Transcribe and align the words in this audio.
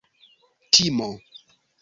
timo 0.73 1.09